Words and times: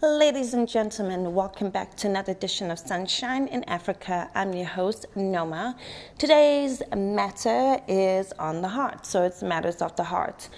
Ladies 0.00 0.54
and 0.54 0.68
gentlemen, 0.68 1.34
welcome 1.34 1.70
back 1.70 1.96
to 1.96 2.06
another 2.06 2.30
edition 2.30 2.70
of 2.70 2.78
Sunshine 2.78 3.48
in 3.48 3.64
Africa. 3.64 4.30
I'm 4.32 4.52
your 4.52 4.68
host, 4.68 5.06
Noma. 5.16 5.76
Today's 6.18 6.84
matter 6.94 7.80
is 7.88 8.32
on 8.38 8.62
the 8.62 8.68
heart, 8.68 9.06
so 9.06 9.24
it's 9.24 9.42
matters 9.42 9.82
of 9.82 9.96
the 9.96 10.04
heart. 10.04 10.50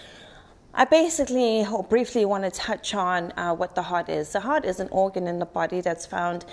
I 0.74 0.84
basically 0.84 1.64
or 1.64 1.82
briefly 1.82 2.26
want 2.26 2.44
to 2.44 2.50
touch 2.50 2.94
on 2.94 3.32
uh, 3.38 3.54
what 3.54 3.74
the 3.74 3.80
heart 3.80 4.10
is. 4.10 4.30
The 4.30 4.40
heart 4.40 4.66
is 4.66 4.78
an 4.78 4.88
organ 4.90 5.26
in 5.26 5.38
the 5.38 5.46
body 5.46 5.80
that's 5.80 6.04
found 6.04 6.44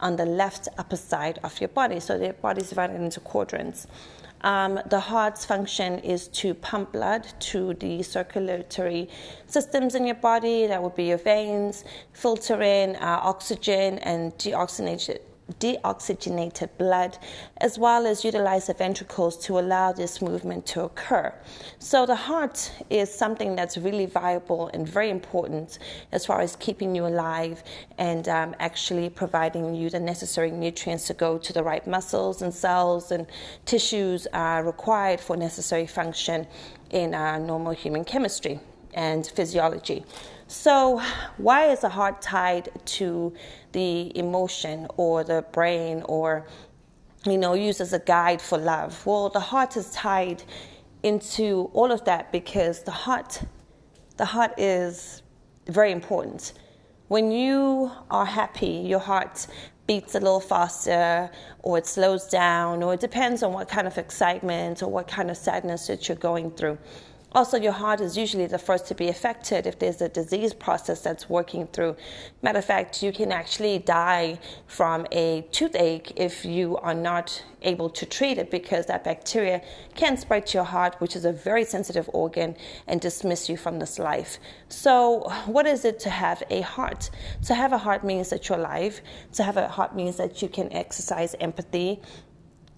on 0.00 0.16
the 0.16 0.26
left 0.26 0.68
upper 0.76 0.96
side 0.96 1.38
of 1.44 1.58
your 1.62 1.68
body, 1.68 1.98
so 1.98 2.18
the 2.18 2.34
body 2.34 2.60
is 2.60 2.68
divided 2.68 2.96
into 3.00 3.20
quadrants. 3.20 3.86
Um, 4.44 4.78
the 4.90 5.00
heart's 5.00 5.46
function 5.46 5.98
is 6.00 6.28
to 6.28 6.52
pump 6.52 6.92
blood 6.92 7.26
to 7.50 7.72
the 7.74 8.02
circulatory 8.02 9.08
systems 9.46 9.94
in 9.94 10.04
your 10.04 10.16
body. 10.16 10.66
That 10.66 10.82
would 10.82 10.94
be 10.94 11.04
your 11.04 11.18
veins, 11.18 11.84
filter 12.12 12.60
in 12.60 12.96
uh, 12.96 13.20
oxygen 13.22 13.98
and 14.00 14.32
deoxygenate 14.36 15.08
it 15.08 15.33
deoxygenated 15.60 16.70
blood, 16.78 17.18
as 17.58 17.78
well 17.78 18.06
as 18.06 18.24
utilize 18.24 18.66
the 18.66 18.74
ventricles 18.74 19.36
to 19.44 19.58
allow 19.58 19.92
this 19.92 20.22
movement 20.22 20.64
to 20.66 20.82
occur. 20.82 21.32
So, 21.78 22.06
the 22.06 22.14
heart 22.14 22.72
is 22.88 23.12
something 23.12 23.54
that's 23.54 23.76
really 23.76 24.06
viable 24.06 24.68
and 24.68 24.88
very 24.88 25.10
important 25.10 25.78
as 26.12 26.24
far 26.24 26.40
as 26.40 26.56
keeping 26.56 26.94
you 26.94 27.06
alive 27.06 27.62
and 27.98 28.28
um, 28.28 28.54
actually 28.58 29.10
providing 29.10 29.74
you 29.74 29.90
the 29.90 30.00
necessary 30.00 30.50
nutrients 30.50 31.06
to 31.08 31.14
go 31.14 31.38
to 31.38 31.52
the 31.52 31.62
right 31.62 31.86
muscles 31.86 32.42
and 32.42 32.52
cells 32.52 33.12
and 33.12 33.26
tissues 33.66 34.26
required 34.62 35.20
for 35.20 35.36
necessary 35.36 35.86
function 35.86 36.46
in 36.90 37.14
our 37.14 37.38
normal 37.38 37.72
human 37.72 38.04
chemistry 38.04 38.60
and 38.94 39.26
physiology. 39.26 40.04
So, 40.46 41.00
why 41.38 41.66
is 41.70 41.80
the 41.80 41.88
heart 41.88 42.20
tied 42.20 42.68
to 42.96 43.32
the 43.72 44.16
emotion 44.16 44.86
or 44.96 45.24
the 45.24 45.44
brain 45.52 46.02
or, 46.04 46.46
you 47.24 47.38
know, 47.38 47.54
used 47.54 47.80
as 47.80 47.94
a 47.94 47.98
guide 47.98 48.42
for 48.42 48.58
love? 48.58 49.06
Well, 49.06 49.30
the 49.30 49.40
heart 49.40 49.76
is 49.76 49.90
tied 49.92 50.42
into 51.02 51.70
all 51.72 51.90
of 51.90 52.04
that 52.04 52.30
because 52.30 52.82
the 52.82 52.90
heart, 52.90 53.42
the 54.18 54.26
heart 54.26 54.52
is 54.58 55.22
very 55.66 55.92
important. 55.92 56.52
When 57.08 57.30
you 57.30 57.90
are 58.10 58.26
happy, 58.26 58.84
your 58.86 59.00
heart 59.00 59.46
beats 59.86 60.14
a 60.14 60.20
little 60.20 60.40
faster 60.40 61.30
or 61.62 61.78
it 61.78 61.86
slows 61.86 62.26
down 62.26 62.82
or 62.82 62.94
it 62.94 63.00
depends 63.00 63.42
on 63.42 63.52
what 63.52 63.68
kind 63.68 63.86
of 63.86 63.96
excitement 63.98 64.82
or 64.82 64.90
what 64.90 65.08
kind 65.08 65.30
of 65.30 65.36
sadness 65.36 65.86
that 65.86 66.08
you're 66.08 66.16
going 66.16 66.50
through. 66.50 66.78
Also, 67.34 67.56
your 67.56 67.72
heart 67.72 68.00
is 68.00 68.16
usually 68.16 68.46
the 68.46 68.58
first 68.58 68.86
to 68.86 68.94
be 68.94 69.08
affected 69.08 69.66
if 69.66 69.76
there's 69.80 70.00
a 70.00 70.08
disease 70.08 70.54
process 70.54 71.00
that's 71.00 71.28
working 71.28 71.66
through. 71.66 71.96
Matter 72.42 72.60
of 72.60 72.64
fact, 72.64 73.02
you 73.02 73.10
can 73.10 73.32
actually 73.32 73.80
die 73.80 74.38
from 74.68 75.04
a 75.10 75.44
toothache 75.50 76.12
if 76.14 76.44
you 76.44 76.76
are 76.76 76.94
not 76.94 77.42
able 77.62 77.90
to 77.90 78.06
treat 78.06 78.38
it 78.38 78.52
because 78.52 78.86
that 78.86 79.02
bacteria 79.02 79.60
can 79.96 80.16
spread 80.16 80.46
to 80.46 80.58
your 80.58 80.64
heart, 80.64 80.94
which 81.00 81.16
is 81.16 81.24
a 81.24 81.32
very 81.32 81.64
sensitive 81.64 82.08
organ, 82.12 82.54
and 82.86 83.00
dismiss 83.00 83.48
you 83.48 83.56
from 83.56 83.80
this 83.80 83.98
life. 83.98 84.38
So, 84.68 85.28
what 85.46 85.66
is 85.66 85.84
it 85.84 85.98
to 86.00 86.10
have 86.10 86.40
a 86.50 86.60
heart? 86.60 87.10
To 87.46 87.54
have 87.54 87.72
a 87.72 87.78
heart 87.78 88.04
means 88.04 88.30
that 88.30 88.48
you're 88.48 88.58
alive. 88.58 89.00
To 89.32 89.42
have 89.42 89.56
a 89.56 89.66
heart 89.66 89.96
means 89.96 90.18
that 90.18 90.40
you 90.40 90.48
can 90.48 90.72
exercise 90.72 91.34
empathy 91.40 92.00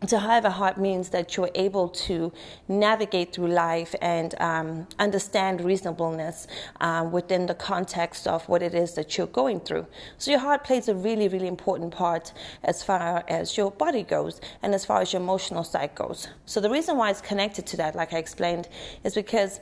to 0.07 0.19
have 0.19 0.45
a 0.45 0.51
heart 0.51 0.77
means 0.79 1.09
that 1.09 1.37
you're 1.37 1.51
able 1.55 1.89
to 1.89 2.31
navigate 2.69 3.33
through 3.33 3.49
life 3.49 3.95
and 4.03 4.35
um, 4.41 4.87
understand 4.99 5.63
reasonableness 5.63 6.47
uh, 6.81 7.09
within 7.11 7.47
the 7.47 7.55
context 7.55 8.27
of 8.27 8.47
what 8.47 8.63
it 8.63 8.75
is 8.75 8.93
that 8.95 9.17
you're 9.17 9.27
going 9.29 9.59
through. 9.59 9.87
So, 10.19 10.31
your 10.31 10.41
heart 10.41 10.65
plays 10.65 10.89
a 10.89 10.95
really, 10.95 11.29
really 11.29 11.49
important 11.49 11.93
part 11.93 12.35
as 12.63 12.83
far 12.83 13.25
as 13.27 13.57
your 13.57 13.71
body 13.71 14.03
goes 14.03 14.41
and 14.63 14.75
as 14.75 14.85
far 14.85 15.01
as 15.01 15.13
your 15.15 15.23
emotional 15.23 15.65
side 15.65 15.95
goes. 15.95 16.29
So, 16.45 16.61
the 16.61 16.71
reason 16.71 16.99
why 16.99 17.11
it's 17.11 17.23
connected 17.23 17.67
to 17.69 17.77
that, 17.79 17.97
like 17.97 18.12
I 18.12 18.19
explained, 18.19 18.69
is 19.03 19.15
because 19.15 19.61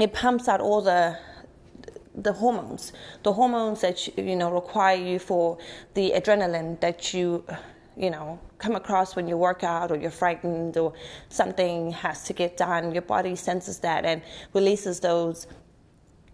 it 0.00 0.12
pumps 0.12 0.48
out 0.48 0.60
all 0.60 0.82
the 0.82 1.16
the 2.16 2.32
hormones, 2.32 2.92
the 3.24 3.32
hormones 3.32 3.80
that 3.80 4.06
you, 4.06 4.12
you 4.24 4.36
know 4.36 4.50
require 4.50 4.96
you 4.96 5.18
for 5.18 5.58
the 5.94 6.12
adrenaline 6.14 6.80
that 6.80 7.12
you 7.12 7.44
you 7.96 8.10
know, 8.10 8.38
come 8.58 8.74
across 8.74 9.14
when 9.16 9.28
you 9.28 9.36
work 9.36 9.62
out 9.62 9.90
or 9.90 9.96
you're 9.96 10.10
frightened 10.10 10.76
or 10.76 10.92
something 11.28 11.92
has 11.92 12.24
to 12.24 12.32
get 12.32 12.56
done. 12.56 12.92
Your 12.92 13.02
body 13.02 13.36
senses 13.36 13.78
that 13.80 14.04
and 14.04 14.22
releases 14.52 15.00
those 15.00 15.46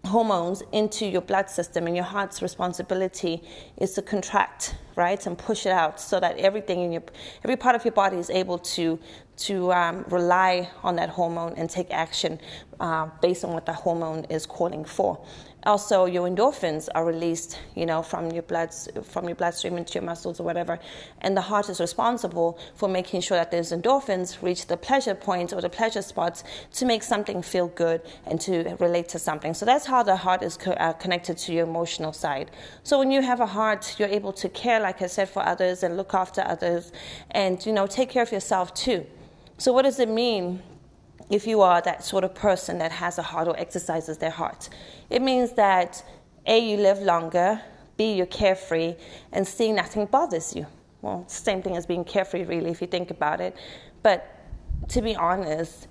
hormones 0.05 0.63
into 0.71 1.05
your 1.05 1.21
blood 1.21 1.49
system 1.49 1.85
and 1.85 1.95
your 1.95 2.05
heart's 2.05 2.41
responsibility 2.41 3.43
is 3.77 3.93
to 3.93 4.01
contract 4.01 4.75
right 4.95 5.27
and 5.27 5.37
push 5.37 5.65
it 5.65 5.71
out 5.71 5.99
so 5.99 6.19
that 6.19 6.37
everything 6.37 6.81
in 6.81 6.91
your 6.91 7.03
every 7.43 7.55
part 7.55 7.75
of 7.75 7.85
your 7.85 7.91
body 7.91 8.17
is 8.17 8.29
able 8.31 8.57
to 8.57 8.97
to 9.45 9.71
um, 9.73 10.05
rely 10.09 10.69
on 10.83 10.95
that 10.95 11.09
hormone 11.09 11.53
and 11.57 11.69
take 11.69 11.91
action 11.91 12.39
uh, 12.79 13.07
based 13.21 13.43
on 13.45 13.53
what 13.53 13.65
the 13.65 13.73
hormone 13.73 14.25
is 14.29 14.45
calling 14.45 14.83
for. 14.83 15.23
Also 15.63 16.05
your 16.05 16.27
endorphins 16.27 16.89
are 16.95 17.05
released 17.05 17.59
you 17.75 17.85
know 17.85 18.01
from 18.01 18.31
your 18.31 18.41
blood 18.41 18.73
from 19.03 19.27
your 19.27 19.35
bloodstream 19.35 19.77
into 19.77 19.93
your 19.93 20.03
muscles 20.03 20.39
or 20.39 20.43
whatever. 20.43 20.79
And 21.21 21.37
the 21.37 21.41
heart 21.41 21.69
is 21.69 21.79
responsible 21.79 22.57
for 22.73 22.89
making 22.89 23.21
sure 23.21 23.37
that 23.37 23.51
those 23.51 23.71
endorphins 23.71 24.41
reach 24.41 24.65
the 24.65 24.77
pleasure 24.77 25.13
points 25.13 25.53
or 25.53 25.61
the 25.61 25.69
pleasure 25.69 26.01
spots 26.01 26.43
to 26.73 26.85
make 26.85 27.03
something 27.03 27.43
feel 27.43 27.67
good 27.67 28.01
and 28.25 28.41
to 28.41 28.75
relate 28.79 29.07
to 29.09 29.19
something. 29.19 29.53
So 29.53 29.65
that's 29.67 29.85
how 29.85 30.01
the 30.01 30.15
heart 30.15 30.41
is 30.41 30.57
co- 30.57 30.71
uh, 30.71 30.93
connected 30.93 31.37
to 31.37 31.53
your 31.53 31.67
emotional 31.67 32.11
side. 32.11 32.49
So 32.81 32.97
when 32.97 33.11
you 33.11 33.21
have 33.21 33.39
a 33.39 33.45
heart 33.45 33.95
you're 33.99 34.09
able 34.09 34.33
to 34.33 34.49
care 34.49 34.79
like 34.79 35.01
i 35.01 35.07
said 35.07 35.29
for 35.29 35.45
others 35.45 35.83
and 35.83 35.97
look 35.97 36.13
after 36.13 36.41
others 36.41 36.91
and 37.31 37.63
you 37.65 37.73
know 37.73 37.87
take 37.87 38.09
care 38.09 38.23
of 38.23 38.31
yourself 38.31 38.73
too 38.73 39.05
so 39.61 39.71
what 39.71 39.83
does 39.83 39.99
it 39.99 40.09
mean 40.09 40.61
if 41.31 41.47
you 41.47 41.61
are 41.61 41.81
that 41.81 42.03
sort 42.03 42.23
of 42.23 42.35
person 42.35 42.77
that 42.79 42.91
has 42.91 43.17
a 43.17 43.21
heart 43.21 43.47
or 43.47 43.57
exercises 43.57 44.17
their 44.17 44.29
heart. 44.29 44.69
It 45.09 45.21
means 45.21 45.53
that 45.53 46.03
A, 46.45 46.59
you 46.59 46.77
live 46.77 46.99
longer, 46.99 47.61
B, 47.95 48.13
you're 48.13 48.25
carefree, 48.25 48.95
and 49.31 49.47
C, 49.47 49.71
nothing 49.71 50.05
bothers 50.07 50.55
you. 50.55 50.67
Well, 51.01 51.23
same 51.27 51.61
thing 51.61 51.77
as 51.77 51.85
being 51.85 52.03
carefree, 52.03 52.43
really, 52.43 52.69
if 52.69 52.81
you 52.81 52.87
think 52.87 53.11
about 53.11 53.39
it. 53.39 53.55
But 54.03 54.27
to 54.89 55.01
be 55.01 55.15
honest, 55.15 55.87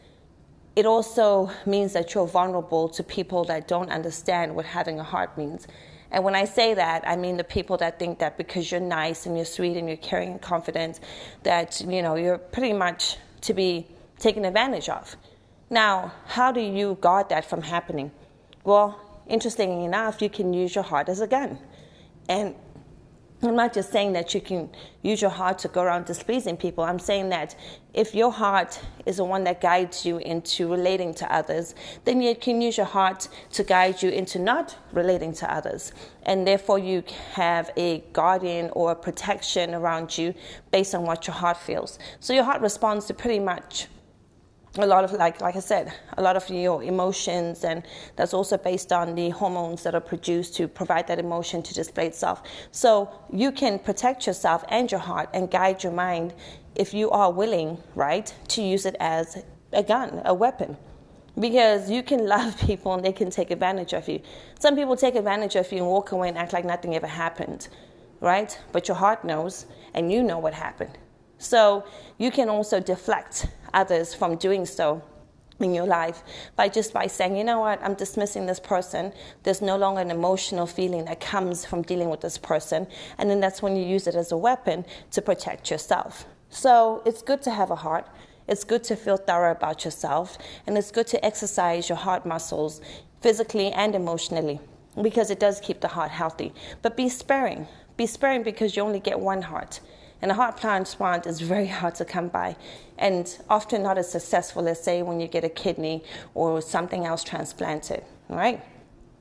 it 0.77 0.85
also 0.85 1.51
means 1.65 1.95
that 1.95 2.15
you're 2.15 2.27
vulnerable 2.27 2.89
to 2.91 3.03
people 3.03 3.45
that 3.45 3.67
don't 3.67 3.91
understand 3.91 4.55
what 4.55 4.67
having 4.67 5.01
a 5.01 5.05
heart 5.05 5.37
means. 5.39 5.67
And 6.13 6.23
when 6.23 6.35
I 6.35 6.45
say 6.45 6.75
that, 6.75 7.03
I 7.07 7.17
mean 7.17 7.37
the 7.37 7.45
people 7.45 7.77
that 7.79 7.99
think 7.99 8.19
that 8.19 8.37
because 8.37 8.71
you're 8.71 8.81
nice 8.81 9.27
and 9.27 9.37
you're 9.37 9.45
sweet 9.45 9.77
and 9.77 9.89
you're 9.89 9.97
caring 9.97 10.33
and 10.33 10.43
confident, 10.43 11.01
that 11.45 11.81
you 11.81 12.03
know 12.03 12.17
you're 12.17 12.39
pretty 12.39 12.73
much 12.73 13.17
to 13.43 13.55
be 13.55 13.87
taken 14.19 14.45
advantage 14.45 14.89
of. 14.89 15.17
Now, 15.71 16.13
how 16.27 16.53
do 16.53 16.61
you 16.61 16.99
guard 17.01 17.29
that 17.29 17.45
from 17.45 17.63
happening? 17.63 18.11
Well, 18.65 19.23
interestingly 19.27 19.85
enough, 19.85 20.21
you 20.21 20.29
can 20.29 20.53
use 20.53 20.75
your 20.75 20.85
heart 20.85 21.09
as 21.09 21.21
a 21.21 21.27
gun. 21.27 21.59
And 22.29 22.55
I'm 23.43 23.57
not 23.57 23.73
just 23.73 23.91
saying 23.91 24.13
that 24.13 24.35
you 24.35 24.41
can 24.43 24.69
use 25.03 25.23
your 25.23 25.31
heart 25.31 25.59
to 25.61 25.69
go 25.69 25.83
around 25.83 26.05
displeasing 26.05 26.59
people. 26.59 26.85
I'm 26.85 26.99
saying 26.99 27.31
that 27.31 27.57
if 27.95 28.15
your 28.15 28.31
heart 28.31 28.79
is 29.07 29.17
the 29.17 29.25
one 29.25 29.45
that 29.45 29.63
guides 29.63 30.05
you 30.05 30.19
into 30.19 30.71
relating 30.71 31.15
to 31.15 31.35
others, 31.35 31.75
then 32.05 32.21
you 32.21 32.35
can 32.35 32.61
use 32.61 32.77
your 32.77 32.85
heart 32.85 33.29
to 33.53 33.65
guide 33.65 34.03
you 34.03 34.11
into 34.11 34.39
not 34.39 34.77
relating 34.93 35.33
to 35.35 35.51
others. 35.51 35.93
And 36.25 36.47
therefore, 36.47 36.79
you 36.79 37.03
have 37.33 37.71
a 37.79 38.05
guardian 38.13 38.71
or 38.73 38.93
a 38.93 38.97
protection 38.97 39.75
around 39.75 40.19
you 40.19 40.35
based 40.71 40.95
on 40.95 41.05
what 41.05 41.27
your 41.27 41.35
heart 41.35 41.57
feels. 41.57 41.99
So, 42.21 42.35
your 42.35 42.45
heart 42.45 42.61
responds 42.61 43.07
to 43.07 43.15
pretty 43.15 43.41
much 43.41 43.87
a 44.79 44.87
lot 44.87 45.03
of 45.03 45.13
like 45.13 45.41
like 45.41 45.57
I 45.57 45.61
said, 45.61 45.93
a 46.17 46.23
lot 46.23 46.37
of 46.37 46.49
your 46.49 46.83
emotions, 46.83 47.65
and 47.65 47.83
that's 48.17 48.33
also 48.33 48.57
based 48.57 48.93
on 48.93 49.15
the 49.15 49.31
hormones 49.31 49.83
that 49.83 49.95
are 49.95 50.01
produced 50.01 50.55
to 50.57 50.69
provide 50.69 51.09
that 51.09 51.19
emotion 51.19 51.63
to 51.63 51.75
display 51.75 52.07
itself. 52.07 52.43
So 52.71 53.11
you 53.33 53.51
can 53.51 53.79
protect 53.79 54.27
yourself 54.27 54.65
and 54.69 54.91
your 54.91 55.01
heart 55.01 55.29
and 55.35 55.51
guide 55.51 55.83
your 55.83 55.93
mind 55.93 56.35
if 56.77 56.95
you 56.95 57.11
are 57.11 57.33
willing, 57.33 57.79
right, 57.95 58.33
to 58.49 58.63
use 58.63 58.87
it 58.87 58.97
as 59.01 59.43
a 59.73 59.83
gun, 59.83 60.23
a 60.25 60.35
weapon. 60.35 60.77
Because 61.39 61.91
you 61.91 62.03
can 62.03 62.27
love 62.37 62.57
people 62.61 62.95
and 62.95 63.05
they 63.05 63.13
can 63.13 63.31
take 63.31 63.51
advantage 63.51 63.93
of 63.93 64.09
you. 64.09 64.21
Some 64.61 64.77
people 64.77 64.97
take 64.97 65.17
advantage 65.17 65.57
of 65.57 65.71
you 65.73 65.79
and 65.79 65.87
walk 65.87 66.13
away 66.13 66.29
and 66.29 66.39
act 66.39 66.53
like 66.53 66.65
nothing 66.65 66.95
ever 66.95 67.09
happened, 67.09 67.69
right? 68.21 68.57
But 68.73 68.87
your 68.87 68.97
heart 68.97 69.25
knows 69.25 69.67
and 69.95 70.13
you 70.13 70.23
know 70.23 70.39
what 70.39 70.55
happened. 70.55 70.97
So 71.39 71.85
you 72.19 72.31
can 72.31 72.51
also 72.51 72.81
deflect 72.81 73.47
others 73.75 74.15
from 74.15 74.37
doing 74.37 74.67
so 74.67 75.03
in 75.61 75.75
your 75.75 75.87
life 75.87 76.23
by 76.57 76.69
just 76.69 76.93
by 76.93 77.07
saying, 77.07 77.37
you 77.37 77.45
know 77.45 77.61
what, 77.61 77.83
I'm 77.83 77.95
dismissing 77.95 78.47
this 78.47 78.61
person. 78.61 79.13
There's 79.43 79.61
no 79.61 79.77
longer 79.77 80.01
an 80.01 80.11
emotional 80.11 80.67
feeling 80.67 81.05
that 81.05 81.21
comes 81.21 81.65
from 81.65 81.83
dealing 81.83 82.09
with 82.09 82.21
this 82.21 82.39
person. 82.39 82.87
And 83.19 83.29
then 83.29 83.41
that's 83.41 83.63
when 83.63 83.77
you 83.77 83.85
use 83.85 84.07
it 84.07 84.15
as 84.15 84.33
a 84.33 84.37
weapon 84.37 84.85
to 85.11 85.23
protect 85.23 85.71
yourself. 85.71 86.25
So 86.49 87.03
it's 87.05 87.23
good 87.23 87.43
to 87.43 87.51
have 87.51 87.71
a 87.71 87.77
heart. 87.77 88.09
It's 88.49 88.65
good 88.65 88.83
to 88.85 88.97
feel 88.97 89.17
thorough 89.17 89.53
about 89.53 89.85
yourself. 89.85 90.39
And 90.67 90.77
it's 90.79 90.91
good 90.91 91.07
to 91.09 91.25
exercise 91.25 91.89
your 91.89 91.99
heart 91.99 92.25
muscles 92.27 92.81
physically 93.21 93.71
and 93.73 93.95
emotionally. 93.95 94.61
because 95.03 95.31
it 95.31 95.39
does 95.41 95.61
keep 95.61 95.81
the 95.81 95.89
heart 95.89 96.11
healthy. 96.11 96.53
But 96.83 96.97
be 96.97 97.09
sparing. 97.09 97.67
Be 97.97 98.07
sparing 98.07 98.43
because 98.43 98.77
you 98.77 98.83
only 98.83 99.01
get 99.01 99.19
one 99.19 99.43
heart. 99.43 99.81
And 100.23 100.31
a 100.31 100.35
heart 100.35 100.59
transplant 100.59 101.27
is 101.27 101.41
very 101.41 101.67
hard 101.67 101.95
to 101.97 102.05
come 102.05 102.29
by 102.29 102.57
and 102.99 103.39
often 103.49 103.83
not 103.83 103.97
as 103.97 104.11
successful 104.11 104.69
as, 104.69 104.83
say, 104.83 105.03
when 105.03 105.21
you 105.21 105.29
get 105.29 105.45
a 105.45 105.49
kidney 105.49 106.05
or 106.35 106.61
something 106.61 107.07
else 107.07 107.25
transplanted, 107.25 108.05
right? 108.29 108.63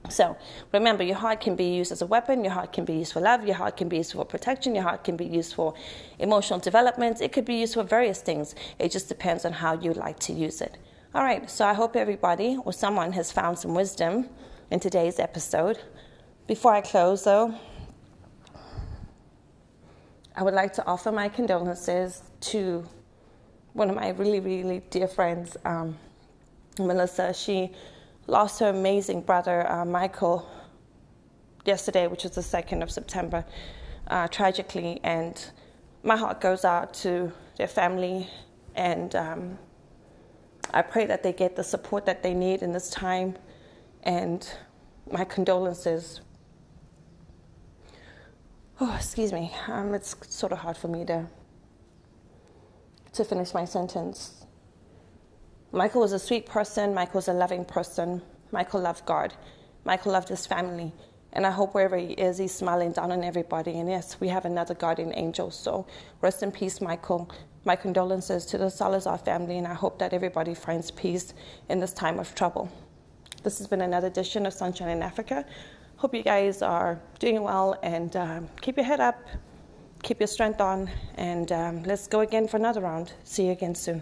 So 0.10 0.38
remember, 0.74 1.04
your 1.04 1.18
heart 1.18 1.42
can 1.42 1.56
be 1.56 1.76
used 1.76 1.92
as 1.92 2.02
a 2.02 2.06
weapon, 2.06 2.44
your 2.44 2.54
heart 2.54 2.74
can 2.74 2.86
be 2.86 2.94
used 2.94 3.14
for 3.14 3.20
love, 3.22 3.46
your 3.46 3.56
heart 3.56 3.78
can 3.78 3.90
be 3.90 3.98
used 3.98 4.14
for 4.14 4.26
protection, 4.26 4.74
your 4.74 4.84
heart 4.84 5.04
can 5.04 5.16
be 5.18 5.26
used 5.26 5.54
for 5.54 5.74
emotional 6.20 6.60
development. 6.60 7.22
It 7.22 7.32
could 7.32 7.46
be 7.46 7.56
used 7.56 7.74
for 7.74 7.84
various 7.84 8.22
things. 8.22 8.56
It 8.80 8.92
just 8.92 9.08
depends 9.08 9.46
on 9.46 9.54
how 9.54 9.74
you 9.80 9.94
like 9.94 10.20
to 10.20 10.34
use 10.34 10.62
it. 10.62 10.78
All 11.14 11.24
right, 11.24 11.50
so 11.50 11.66
I 11.66 11.74
hope 11.74 11.96
everybody 11.96 12.58
or 12.66 12.74
someone 12.74 13.12
has 13.14 13.32
found 13.32 13.60
some 13.60 13.74
wisdom 13.74 14.30
in 14.72 14.80
today's 14.80 15.20
episode. 15.20 15.80
Before 16.48 16.74
I 16.74 16.82
close, 16.82 17.24
though, 17.24 17.54
I 20.40 20.42
would 20.42 20.54
like 20.54 20.72
to 20.76 20.88
offer 20.88 21.12
my 21.12 21.28
condolences 21.28 22.24
to 22.52 22.88
one 23.74 23.90
of 23.90 23.98
my 23.98 24.12
really, 24.12 24.40
really 24.40 24.82
dear 24.90 25.10
friends, 25.10 25.58
um, 25.66 25.98
Melissa. 26.80 27.34
She 27.34 27.74
lost 28.26 28.62
her 28.62 28.70
amazing 28.70 29.24
brother, 29.24 29.70
uh, 29.70 29.84
Michael, 29.84 30.50
yesterday, 31.66 32.08
which 32.08 32.24
was 32.24 32.36
the 32.36 32.42
2nd 32.42 32.82
of 32.82 32.90
September, 32.90 33.44
uh, 34.08 34.30
tragically. 34.30 35.02
And 35.04 35.36
my 36.04 36.16
heart 36.16 36.40
goes 36.40 36.64
out 36.64 36.94
to 37.04 37.34
their 37.58 37.68
family, 37.68 38.30
and 38.76 39.14
um, 39.16 39.60
I 40.74 40.84
pray 40.84 41.06
that 41.06 41.22
they 41.22 41.34
get 41.34 41.58
the 41.58 41.66
support 41.66 42.06
that 42.06 42.24
they 42.24 42.34
need 42.34 42.62
in 42.62 42.72
this 42.72 42.90
time. 42.90 43.38
And 44.04 44.50
my 45.12 45.26
condolences 45.26 46.22
Oh, 48.82 48.96
excuse 48.96 49.34
me. 49.34 49.54
Um, 49.68 49.94
it's 49.94 50.16
sort 50.30 50.54
of 50.54 50.60
hard 50.60 50.78
for 50.78 50.88
me 50.88 51.04
to 51.06 51.28
to 53.12 53.26
finish 53.26 53.54
my 53.54 53.66
sentence. 53.66 54.46
Michael 55.74 56.02
was 56.02 56.14
a 56.14 56.20
sweet 56.20 56.46
person. 56.46 56.94
Michael 56.94 57.16
was 57.18 57.28
a 57.28 57.34
loving 57.34 57.66
person. 57.66 58.22
Michael 58.52 58.80
loved 58.82 59.06
God. 59.06 59.34
Michael 59.84 60.14
loved 60.14 60.30
his 60.30 60.46
family. 60.46 60.94
And 61.34 61.46
I 61.46 61.52
hope 61.52 61.74
wherever 61.74 61.98
he 61.98 62.14
is, 62.14 62.38
he's 62.38 62.54
smiling 62.54 62.94
down 62.94 63.12
on 63.12 63.24
everybody. 63.24 63.80
And 63.80 63.90
yes, 63.90 64.20
we 64.22 64.30
have 64.30 64.46
another 64.46 64.74
guardian 64.74 65.14
angel. 65.16 65.52
So 65.52 65.86
rest 66.22 66.42
in 66.42 66.52
peace, 66.52 66.80
Michael. 66.80 67.30
My 67.66 67.76
condolences 67.76 68.46
to 68.48 68.58
the 68.58 68.70
Salazar 68.70 69.18
family, 69.18 69.58
and 69.58 69.68
I 69.68 69.74
hope 69.74 70.00
that 70.00 70.14
everybody 70.14 70.54
finds 70.54 70.92
peace 70.92 71.34
in 71.68 71.80
this 71.80 71.94
time 71.94 72.18
of 72.18 72.34
trouble. 72.34 72.72
This 73.44 73.58
has 73.58 73.68
been 73.68 73.82
another 73.82 74.08
edition 74.08 74.46
of 74.46 74.54
Sunshine 74.54 74.90
in 74.90 75.04
Africa. 75.04 75.46
Hope 76.00 76.16
you 76.16 76.24
guys 76.24 76.62
are 76.62 76.98
doing 77.20 77.44
well 77.44 77.78
and 77.84 78.16
um, 78.16 78.48
keep 78.62 78.78
your 78.78 78.86
head 78.86 79.02
up, 79.02 79.20
keep 80.02 80.22
your 80.22 80.28
strength 80.28 80.62
on, 80.62 80.90
and 81.16 81.52
um, 81.52 81.84
let's 81.84 82.08
go 82.08 82.22
again 82.22 82.48
for 82.48 82.56
another 82.56 82.80
round. 82.80 83.12
See 83.26 83.48
you 83.48 83.52
again 83.52 83.76
soon. 83.76 84.02